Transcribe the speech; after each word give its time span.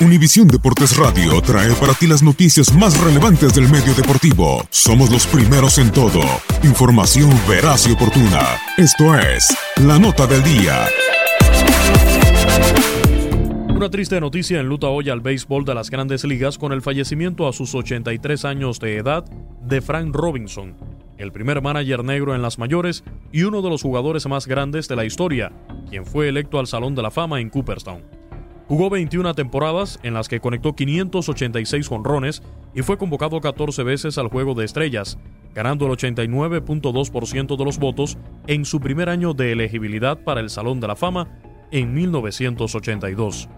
Univisión 0.00 0.46
Deportes 0.46 0.96
Radio 0.96 1.40
trae 1.42 1.74
para 1.74 1.92
ti 1.92 2.06
las 2.06 2.22
noticias 2.22 2.72
más 2.72 3.00
relevantes 3.02 3.52
del 3.52 3.68
medio 3.68 3.92
deportivo. 3.94 4.64
Somos 4.70 5.10
los 5.10 5.26
primeros 5.26 5.76
en 5.78 5.90
todo. 5.90 6.20
Información 6.62 7.28
veraz 7.48 7.88
y 7.88 7.92
oportuna. 7.94 8.60
Esto 8.76 9.18
es 9.18 9.48
La 9.84 9.98
Nota 9.98 10.28
del 10.28 10.44
Día. 10.44 10.86
Una 13.70 13.90
triste 13.90 14.20
noticia 14.20 14.60
enluta 14.60 14.86
hoy 14.86 15.10
al 15.10 15.20
béisbol 15.20 15.64
de 15.64 15.74
las 15.74 15.90
grandes 15.90 16.22
ligas 16.22 16.58
con 16.58 16.72
el 16.72 16.80
fallecimiento 16.80 17.48
a 17.48 17.52
sus 17.52 17.74
83 17.74 18.44
años 18.44 18.78
de 18.78 18.98
edad 18.98 19.24
de 19.62 19.80
Frank 19.80 20.14
Robinson, 20.14 20.76
el 21.16 21.32
primer 21.32 21.60
manager 21.60 22.04
negro 22.04 22.36
en 22.36 22.42
las 22.42 22.60
mayores 22.60 23.02
y 23.32 23.42
uno 23.42 23.62
de 23.62 23.70
los 23.70 23.82
jugadores 23.82 24.28
más 24.28 24.46
grandes 24.46 24.86
de 24.86 24.94
la 24.94 25.04
historia, 25.04 25.50
quien 25.90 26.06
fue 26.06 26.28
electo 26.28 26.60
al 26.60 26.68
Salón 26.68 26.94
de 26.94 27.02
la 27.02 27.10
Fama 27.10 27.40
en 27.40 27.50
Cooperstown. 27.50 28.17
Jugó 28.68 28.90
21 28.90 29.32
temporadas 29.32 29.98
en 30.02 30.12
las 30.12 30.28
que 30.28 30.40
conectó 30.40 30.76
586 30.76 31.88
jonrones 31.88 32.42
y 32.74 32.82
fue 32.82 32.98
convocado 32.98 33.40
14 33.40 33.82
veces 33.82 34.18
al 34.18 34.28
Juego 34.28 34.52
de 34.52 34.66
Estrellas, 34.66 35.18
ganando 35.54 35.86
el 35.86 35.92
89.2% 35.92 37.56
de 37.56 37.64
los 37.64 37.78
votos 37.78 38.18
en 38.46 38.66
su 38.66 38.78
primer 38.78 39.08
año 39.08 39.32
de 39.32 39.52
elegibilidad 39.52 40.22
para 40.22 40.42
el 40.42 40.50
Salón 40.50 40.80
de 40.80 40.86
la 40.86 40.96
Fama 40.96 41.28
en 41.70 41.94
1982. 41.94 43.48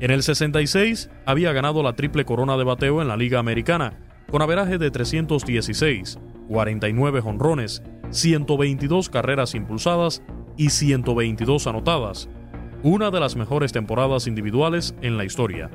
En 0.00 0.10
el 0.10 0.22
66 0.22 1.10
había 1.26 1.52
ganado 1.52 1.82
la 1.82 1.92
triple 1.92 2.24
corona 2.24 2.56
de 2.56 2.64
bateo 2.64 3.02
en 3.02 3.08
la 3.08 3.18
Liga 3.18 3.38
Americana, 3.40 3.98
con 4.30 4.40
averaje 4.40 4.78
de 4.78 4.90
316, 4.90 6.18
49 6.48 7.20
jonrones, 7.20 7.82
122 8.08 9.10
carreras 9.10 9.54
impulsadas 9.54 10.22
y 10.56 10.70
122 10.70 11.66
anotadas 11.66 12.30
una 12.82 13.10
de 13.10 13.20
las 13.20 13.36
mejores 13.36 13.72
temporadas 13.72 14.26
individuales 14.26 14.94
en 15.02 15.16
la 15.16 15.24
historia. 15.24 15.70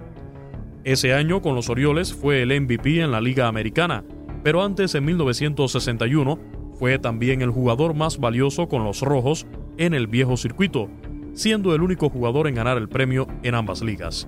Ese 0.83 1.13
año 1.13 1.41
con 1.41 1.55
los 1.55 1.69
Orioles 1.69 2.13
fue 2.13 2.41
el 2.41 2.61
MVP 2.61 3.01
en 3.01 3.11
la 3.11 3.21
Liga 3.21 3.47
Americana, 3.47 4.03
pero 4.43 4.63
antes 4.63 4.95
en 4.95 5.05
1961 5.05 6.39
fue 6.73 6.99
también 6.99 7.41
el 7.41 7.51
jugador 7.51 7.93
más 7.93 8.17
valioso 8.19 8.67
con 8.67 8.83
los 8.83 9.01
Rojos 9.01 9.45
en 9.77 9.93
el 9.93 10.07
viejo 10.07 10.37
circuito, 10.37 10.89
siendo 11.33 11.75
el 11.75 11.81
único 11.81 12.09
jugador 12.09 12.47
en 12.47 12.55
ganar 12.55 12.77
el 12.77 12.89
premio 12.89 13.27
en 13.43 13.55
ambas 13.55 13.81
ligas. 13.81 14.27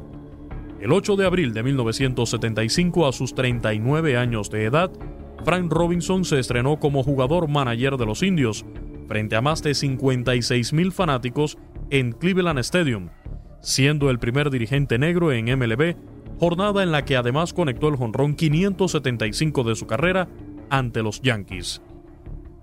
El 0.79 0.91
8 0.91 1.15
de 1.15 1.25
abril 1.25 1.53
de 1.53 1.63
1975, 1.63 3.07
a 3.07 3.11
sus 3.11 3.33
39 3.33 4.17
años 4.17 4.51
de 4.51 4.65
edad, 4.65 4.91
Frank 5.43 5.71
Robinson 5.71 6.25
se 6.25 6.39
estrenó 6.39 6.79
como 6.79 7.03
jugador 7.03 7.47
manager 7.47 7.97
de 7.97 8.05
los 8.05 8.21
indios, 8.21 8.65
frente 9.07 9.35
a 9.35 9.41
más 9.41 9.63
de 9.63 9.73
56 9.73 10.73
mil 10.73 10.91
fanáticos 10.91 11.57
en 11.89 12.11
Cleveland 12.11 12.59
Stadium, 12.59 13.09
siendo 13.61 14.09
el 14.09 14.19
primer 14.19 14.49
dirigente 14.49 14.97
negro 14.97 15.31
en 15.31 15.45
MLB, 15.45 15.95
jornada 16.39 16.83
en 16.83 16.91
la 16.91 17.05
que 17.05 17.17
además 17.17 17.53
conectó 17.53 17.87
el 17.87 17.95
jonrón 17.95 18.35
575 18.35 19.63
de 19.63 19.75
su 19.75 19.87
carrera 19.87 20.27
ante 20.69 21.01
los 21.01 21.21
Yankees. 21.21 21.81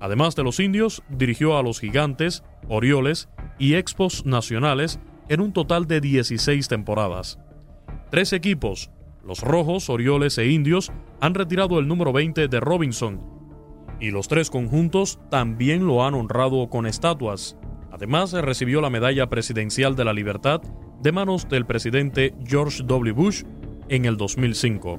Además 0.01 0.37
de 0.37 0.45
los 0.45 0.61
indios, 0.61 1.03
dirigió 1.09 1.57
a 1.57 1.63
los 1.63 1.81
Gigantes, 1.81 2.45
Orioles 2.69 3.29
y 3.59 3.75
Expos 3.75 4.27
Nacionales 4.27 5.01
en 5.29 5.41
un 5.41 5.53
total 5.53 5.87
de 5.87 6.01
16 6.01 6.69
temporadas. 6.69 7.39
Tres 8.11 8.33
equipos, 8.33 8.91
los 9.25 9.41
Rojos, 9.41 9.89
Orioles 9.89 10.37
e 10.39 10.47
Indios, 10.49 10.93
han 11.21 11.35
retirado 11.35 11.79
el 11.79 11.89
número 11.89 12.13
20 12.13 12.49
de 12.49 12.61
Robinson, 12.61 13.21
y 14.01 14.11
los 14.11 14.29
tres 14.29 14.51
conjuntos 14.51 15.19
también 15.31 15.87
lo 15.87 16.05
han 16.05 16.15
honrado 16.15 16.69
con 16.69 16.87
estatuas. 16.87 17.57
Además, 17.95 18.33
recibió 18.33 18.81
la 18.81 18.91
Medalla 18.91 19.29
Presidencial 19.29 19.95
de 19.95 20.05
la 20.05 20.13
Libertad 20.13 20.61
de 21.01 21.13
manos 21.13 21.49
del 21.49 21.65
presidente 21.65 22.35
George 22.45 22.83
W. 22.83 23.13
Bush 23.13 23.45
en 23.89 24.05
el 24.05 24.17
2005. 24.17 24.99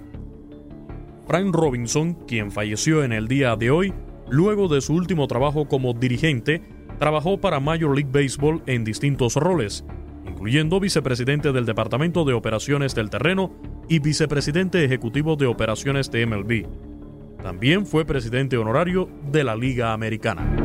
Frank 1.27 1.53
Robinson, 1.53 2.13
quien 2.25 2.53
falleció 2.53 3.03
en 3.03 3.11
el 3.11 3.27
día 3.27 3.57
de 3.57 3.69
hoy, 3.69 3.93
luego 4.29 4.69
de 4.69 4.79
su 4.79 4.93
último 4.93 5.27
trabajo 5.27 5.67
como 5.67 5.93
dirigente, 5.93 6.61
trabajó 6.97 7.37
para 7.37 7.59
Major 7.59 7.93
League 7.93 8.11
Baseball 8.13 8.63
en 8.65 8.85
distintos 8.85 9.35
roles, 9.35 9.83
incluyendo 10.25 10.79
vicepresidente 10.79 11.51
del 11.51 11.65
Departamento 11.65 12.23
de 12.23 12.31
Operaciones 12.31 12.95
del 12.95 13.09
Terreno 13.09 13.51
y 13.89 13.99
vicepresidente 13.99 14.85
ejecutivo 14.85 15.35
de 15.35 15.47
operaciones 15.47 16.09
de 16.11 16.25
MLB. 16.25 16.65
También 17.43 17.85
fue 17.85 18.05
presidente 18.05 18.55
honorario 18.55 19.09
de 19.33 19.43
la 19.43 19.57
Liga 19.57 19.91
Americana. 19.91 20.64